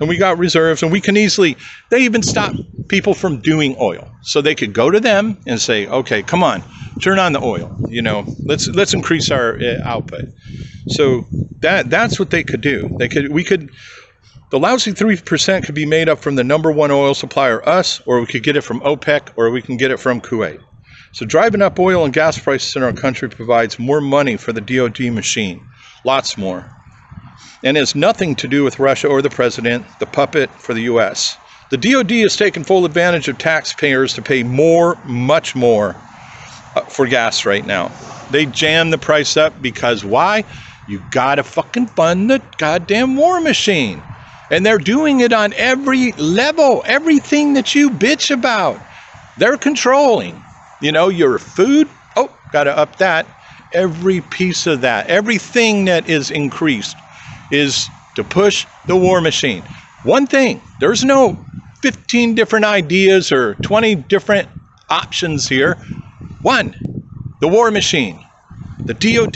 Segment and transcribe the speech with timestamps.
[0.00, 1.56] and we got reserves, and we can easily.
[1.90, 2.54] They even stop
[2.88, 6.62] people from doing oil, so they could go to them and say, "Okay, come on,
[7.02, 7.76] turn on the oil.
[7.86, 10.26] You know, let's let's increase our uh, output."
[10.88, 11.26] So
[11.62, 12.90] that that's what they could do.
[12.98, 13.70] They could we could.
[14.50, 18.00] The lousy three percent could be made up from the number one oil supplier, us,
[18.06, 20.60] or we could get it from OPEC, or we can get it from Kuwait.
[21.12, 24.60] So driving up oil and gas prices in our country provides more money for the
[24.60, 25.66] DoD machine,
[26.04, 26.75] lots more
[27.62, 31.38] and has nothing to do with Russia or the president, the puppet for the U.S.
[31.70, 35.96] The DoD has taken full advantage of taxpayers to pay more, much more,
[36.76, 37.90] uh, for gas right now.
[38.30, 40.44] They jam the price up because why?
[40.86, 44.04] You gotta fucking fund the goddamn war machine.
[44.50, 48.80] And they're doing it on every level, everything that you bitch about.
[49.36, 50.44] They're controlling.
[50.78, 53.26] You know, your food, oh, gotta up that.
[53.72, 57.02] Every piece of that, everything that is increased
[57.50, 59.64] is to push the war machine.
[60.02, 61.46] One thing, there's no
[61.82, 64.48] 15 different ideas or 20 different
[64.88, 65.78] options here.
[66.42, 66.76] One,
[67.40, 68.24] the war machine,
[68.86, 69.34] the DOD,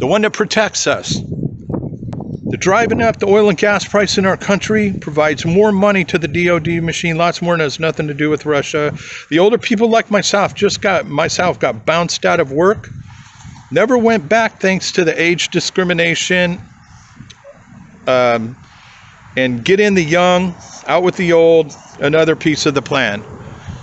[0.00, 1.22] the one that protects us.
[2.50, 6.18] The driving up the oil and gas price in our country provides more money to
[6.18, 8.92] the DOD machine, lots more, and has nothing to do with Russia.
[9.30, 12.90] The older people like myself just got myself got bounced out of work,
[13.70, 16.60] never went back thanks to the age discrimination
[18.06, 18.56] um,
[19.36, 20.54] and get in the young,
[20.86, 23.22] out with the old, another piece of the plan.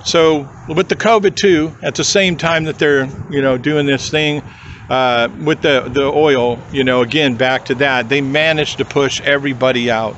[0.03, 4.09] So with the COVID too, at the same time that they're you know doing this
[4.09, 4.41] thing
[4.89, 9.21] uh, with the the oil, you know again back to that, they managed to push
[9.21, 10.15] everybody out,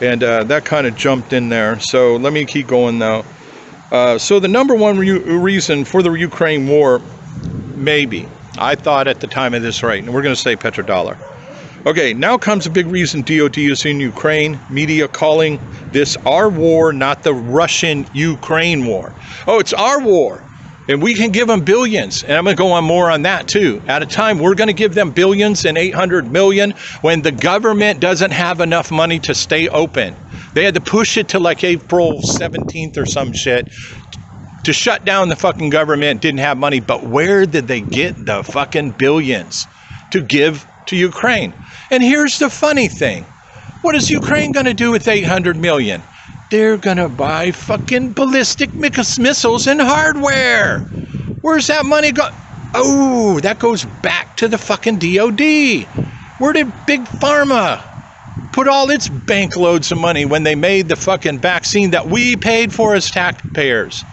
[0.00, 1.80] and uh, that kind of jumped in there.
[1.80, 3.24] So let me keep going though.
[3.90, 7.00] Uh, so the number one re- reason for the Ukraine war,
[7.76, 11.16] maybe I thought at the time of this right, and we're going to say petrodollar.
[11.86, 14.58] Okay, now comes a big reason DOD is in Ukraine.
[14.68, 15.60] Media calling
[15.92, 19.14] this our war, not the Russian Ukraine war.
[19.46, 20.42] Oh, it's our war.
[20.88, 22.24] And we can give them billions.
[22.24, 23.80] And I'm going to go on more on that too.
[23.86, 28.00] At a time, we're going to give them billions and 800 million when the government
[28.00, 30.16] doesn't have enough money to stay open.
[30.54, 33.72] They had to push it to like April 17th or some shit
[34.64, 36.80] to shut down the fucking government, didn't have money.
[36.80, 39.68] But where did they get the fucking billions
[40.10, 41.54] to give to Ukraine?
[41.90, 43.26] And here's the funny thing
[43.82, 46.04] what is Ukraine going to do with 800 million?
[46.50, 50.84] They're going to buy fucking ballistic missiles and hardware.
[51.40, 52.28] Where's that money go?
[52.74, 55.88] Oh, that goes back to the fucking DOD.
[56.38, 57.84] Where did Big Pharma
[58.52, 62.36] put all its bank loads of money when they made the fucking vaccine that we
[62.36, 64.04] paid for as taxpayers?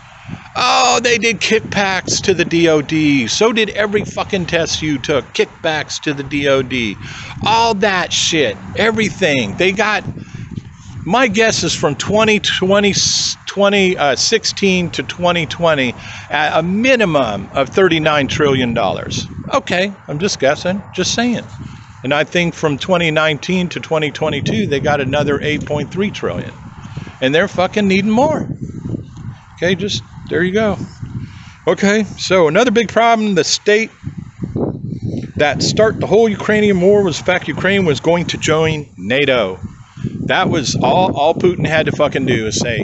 [0.55, 3.29] Oh, they did kickbacks to the DOD.
[3.29, 5.33] So did every fucking test you took.
[5.33, 7.03] Kickbacks to the DOD.
[7.43, 8.59] All that shit.
[8.75, 9.55] Everything.
[9.57, 10.05] They got,
[11.05, 15.95] my guess is from 2020, 2016 uh, to 2020,
[16.29, 18.77] at a minimum of $39 trillion.
[19.53, 21.49] Okay, I'm just guessing, just saying.
[22.03, 26.53] And I think from 2019 to 2022, they got another 8.3 trillion.
[27.21, 28.53] And they're fucking needing more.
[29.57, 30.79] Okay, just there you go.
[31.67, 33.91] Okay, so another big problem the state
[35.37, 39.61] that start the whole Ukrainian war was the fact Ukraine was going to join NATO.
[40.29, 42.83] That was all all Putin had to fucking do is say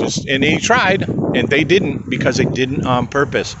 [0.00, 3.54] just and he tried and they didn't because they didn't on purpose.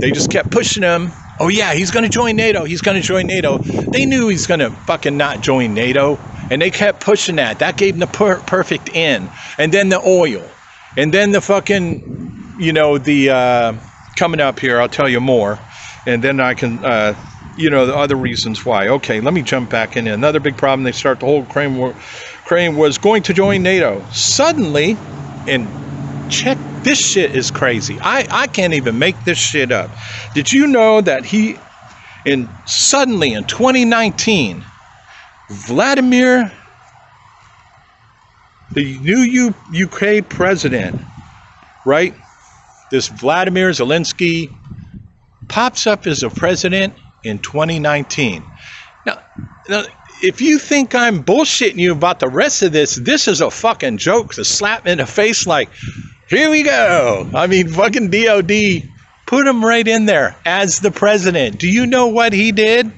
[0.00, 1.12] They just kept pushing him.
[1.38, 2.64] Oh yeah, he's going to join NATO.
[2.64, 3.58] He's going to join NATO.
[3.92, 6.18] They knew he's going to fucking not join NATO
[6.48, 7.58] and they kept pushing that.
[7.58, 9.28] That gave him the per- perfect in.
[9.58, 10.48] And then the oil.
[10.96, 12.19] And then the fucking
[12.60, 13.72] you know, the uh,
[14.16, 15.58] coming up here, I'll tell you more,
[16.06, 17.14] and then I can, uh,
[17.56, 18.88] you know, the other reasons why.
[18.88, 20.06] Okay, let me jump back in.
[20.06, 21.94] Another big problem they start the whole Ukraine war.
[22.44, 24.04] Ukraine was going to join NATO.
[24.10, 24.98] Suddenly,
[25.48, 25.66] and
[26.30, 27.98] check this shit is crazy.
[27.98, 29.90] I, I can't even make this shit up.
[30.34, 31.56] Did you know that he,
[32.26, 34.62] in suddenly in 2019,
[35.48, 36.52] Vladimir,
[38.72, 39.54] the new U,
[39.86, 41.00] UK president,
[41.86, 42.14] right?
[42.90, 44.50] This Vladimir Zelensky
[45.48, 46.94] pops up as a president
[47.24, 48.44] in 2019.
[49.06, 49.18] Now,
[49.68, 49.84] now,
[50.22, 53.98] if you think I'm bullshitting you about the rest of this, this is a fucking
[53.98, 55.70] joke to slap in the face like,
[56.28, 57.28] here we go.
[57.34, 58.52] I mean, fucking DOD
[59.26, 61.58] put him right in there as the president.
[61.58, 62.92] Do you know what he did?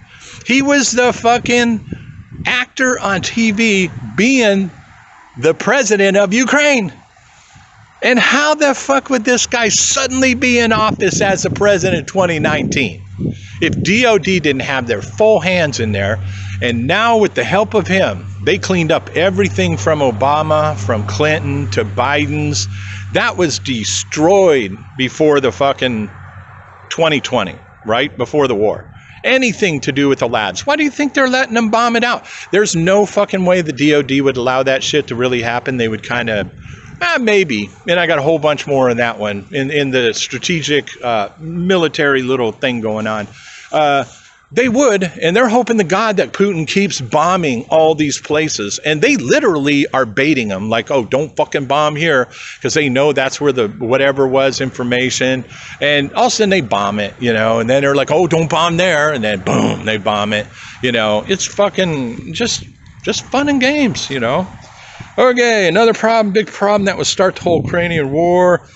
[0.47, 1.87] He was the fucking
[2.47, 4.71] actor on TV being
[5.39, 6.93] the president of Ukraine.
[8.03, 12.07] And how the fuck would this guy suddenly be in office as a president in
[12.07, 13.05] 2019?
[13.61, 16.19] If DOD didn't have their full hands in there
[16.63, 21.69] And now, with the help of him, they cleaned up everything from Obama, from Clinton
[21.73, 22.69] to Biden's.
[23.15, 26.09] That was destroyed before the fucking
[26.91, 28.17] 2020, right?
[28.17, 28.89] Before the war.
[29.25, 30.65] Anything to do with the labs.
[30.65, 32.27] Why do you think they're letting them bomb it out?
[32.53, 35.79] There's no fucking way the DOD would allow that shit to really happen.
[35.79, 36.49] They would kind of
[37.03, 37.71] uh, maybe.
[37.89, 41.31] And I got a whole bunch more in that one in, in the strategic uh,
[41.39, 43.27] military little thing going on.
[43.71, 44.05] Uh,
[44.55, 48.79] they would, and they're hoping to God that Putin keeps bombing all these places.
[48.79, 53.15] And they literally are baiting them, like, oh, don't fucking bomb here, because they know
[53.15, 55.47] that's where the whatever was information.
[55.81, 58.27] And all of a sudden they bomb it, you know, and then they're like, oh,
[58.27, 59.13] don't bomb there.
[59.15, 60.47] And then boom, they bomb it.
[60.83, 62.65] You know, it's fucking just
[63.05, 64.47] just fun and games, you know.
[65.19, 68.67] Okay, another problem, big problem that would start the whole Ukrainian war.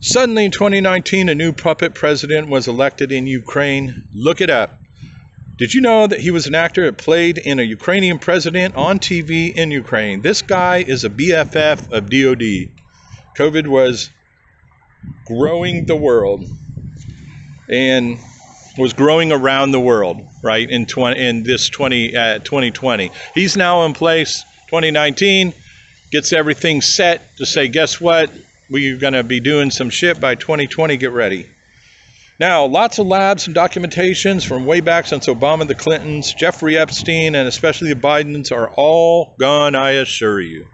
[0.00, 4.08] Suddenly in 2019, a new puppet president was elected in Ukraine.
[4.12, 4.82] Look it up.
[5.58, 8.98] Did you know that he was an actor that played in a Ukrainian president on
[8.98, 10.22] TV in Ukraine?
[10.22, 12.74] This guy is a BFF of DOD.
[13.36, 14.10] COVID was
[15.26, 16.46] growing the world
[17.68, 18.18] and
[18.76, 23.12] was growing around the world, right, in, 20, in this 20, uh, 2020.
[23.34, 25.52] He's now in place 2019
[26.12, 28.30] gets everything set to say, guess what?
[28.70, 30.96] We're going to be doing some shit by 2020.
[30.96, 31.50] Get ready.
[32.38, 37.34] Now, lots of labs and documentations from way back since Obama, the Clintons, Jeffrey Epstein,
[37.34, 40.68] and especially the Bidens are all gone, I assure you.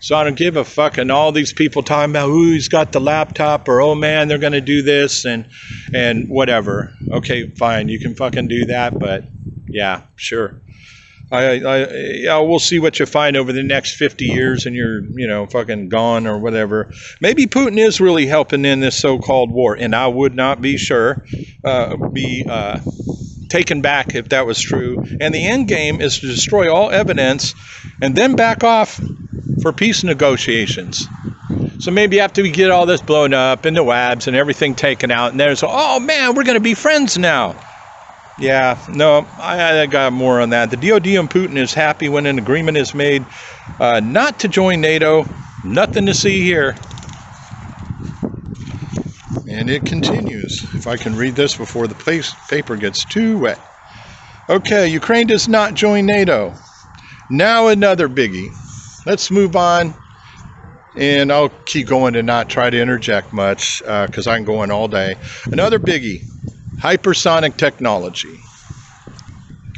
[0.00, 0.98] So I don't give a fuck.
[0.98, 4.52] And all these people talking about, he's got the laptop, or oh man, they're going
[4.52, 5.48] to do this, and
[5.94, 6.92] and whatever.
[7.08, 9.24] Okay, fine, you can fucking do that, but
[9.68, 10.60] yeah, sure.
[11.32, 15.02] I, I, yeah, we'll see what you find over the next 50 years and you're,
[15.18, 16.92] you know, fucking gone or whatever.
[17.22, 20.76] Maybe Putin is really helping in this so called war, and I would not be
[20.76, 21.24] sure,
[21.64, 22.80] uh, be uh,
[23.48, 25.02] taken back if that was true.
[25.20, 27.54] And the end game is to destroy all evidence
[28.02, 29.00] and then back off
[29.62, 31.06] for peace negotiations.
[31.78, 35.10] So maybe after we get all this blown up and the WABs and everything taken
[35.10, 37.56] out, and there's, oh man, we're going to be friends now.
[38.42, 40.72] Yeah, no, I, I, got more on that.
[40.72, 43.24] The DoD and Putin is happy when an agreement is made
[43.78, 45.24] uh, not to join NATO.
[45.64, 46.74] Nothing to see here.
[49.48, 50.64] And it continues.
[50.74, 51.94] If I can read this before the
[52.48, 53.60] paper gets too wet.
[54.48, 56.52] Okay, Ukraine does not join NATO.
[57.30, 58.48] Now another biggie.
[59.06, 59.94] Let's move on.
[60.96, 64.88] And I'll keep going and not try to interject much because uh, I'm going all
[64.88, 65.14] day.
[65.52, 66.28] Another biggie
[66.82, 68.42] hypersonic technology.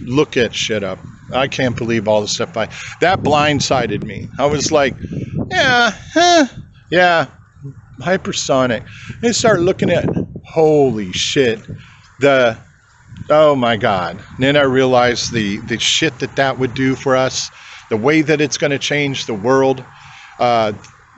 [0.00, 0.98] Look at shit up.
[1.32, 2.68] I can't believe all the stuff I
[3.00, 4.30] that blindsided me.
[4.38, 4.96] I was like,
[5.50, 6.46] yeah, huh,
[6.90, 7.26] yeah,
[8.00, 8.84] hypersonic.
[9.22, 10.10] And start looking at
[10.46, 11.60] holy shit,
[12.20, 12.58] the
[13.28, 14.16] oh my god.
[14.16, 17.50] And then I realized the the shit that that would do for us,
[17.90, 19.84] the way that it's going to change the world.
[20.38, 20.72] Uh,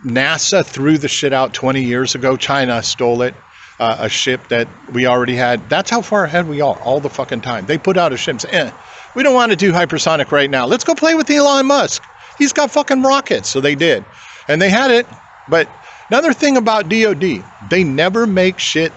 [0.05, 2.37] NASA threw the shit out 20 years ago.
[2.37, 3.35] China stole it
[3.79, 5.69] uh, a ship that we already had.
[5.69, 7.67] That's how far ahead we are all the fucking time.
[7.67, 8.71] They put out a ship eh,
[9.15, 10.67] we don't want to do hypersonic right now.
[10.67, 12.03] Let's go play with Elon Musk.
[12.39, 13.49] He's got fucking rockets.
[13.49, 14.05] So they did.
[14.49, 15.07] And they had it.
[15.49, 15.69] But
[16.11, 18.93] another thing about DOD, they never make shit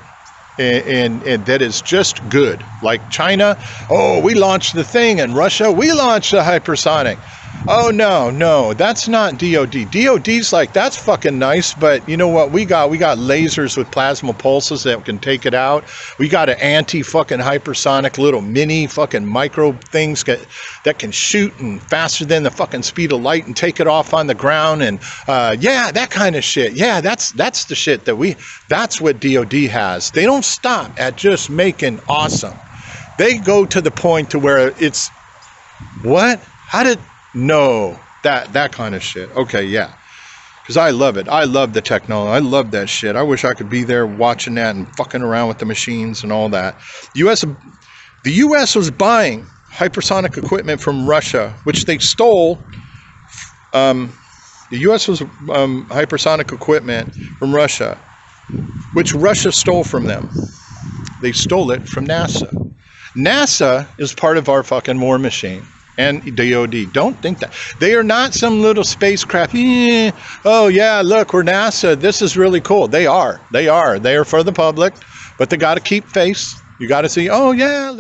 [0.60, 2.64] and, and, that is just good.
[2.84, 3.58] Like China,
[3.90, 7.18] oh, we launched the thing, and Russia, we launched the hypersonic.
[7.68, 9.92] Oh no, no, that's not DOD.
[9.92, 12.90] DOD's like that's fucking nice, but you know what we got?
[12.90, 15.83] We got lasers with plasma pulses that can take it out.
[16.18, 20.40] We got an anti fucking hypersonic little mini fucking micro things that,
[20.86, 24.14] that can shoot and faster than the fucking speed of light and take it off
[24.14, 26.74] on the ground and uh, yeah, that kind of shit.
[26.74, 28.36] Yeah, that's that's the shit that we.
[28.69, 30.12] That's what DOD has.
[30.12, 32.57] They don't stop at just making awesome.
[33.18, 35.10] They go to the point to where it's
[36.04, 36.40] what?
[36.40, 37.00] How did
[37.33, 39.31] no, that that kind of shit.
[39.31, 39.95] Okay, yeah.
[40.64, 41.28] Because I love it.
[41.28, 42.31] I love the technology.
[42.31, 43.16] I love that shit.
[43.16, 46.31] I wish I could be there watching that and fucking around with the machines and
[46.31, 46.80] all that.
[47.14, 47.44] The U.S.
[48.24, 48.76] The U.S.
[48.76, 52.69] was buying hypersonic equipment from Russia, which they stole.
[53.74, 54.14] Um,
[54.69, 55.07] the U.S.
[55.07, 58.00] was um, hypersonic equipment from Russia,
[58.94, 60.31] which Russia stole from them.
[61.21, 62.56] They stole it from NASA.
[63.18, 66.92] NASA is part of our fucking war machine and DOD.
[66.94, 67.54] Don't think that.
[67.80, 69.54] They are not some little spacecraft.
[69.54, 70.12] Eh,
[70.46, 72.00] oh, yeah, look, we're NASA.
[72.00, 72.88] This is really cool.
[72.88, 73.42] They are.
[73.52, 74.00] They are.
[74.00, 74.94] They are for the public,
[75.38, 76.56] but they got to keep face.
[76.80, 77.92] You got to see, oh, yeah,